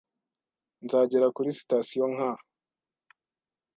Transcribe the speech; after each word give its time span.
Nzagera 0.83 1.27
kuri 1.35 1.49
sitasiyo 1.59 2.05
nka 2.13 2.31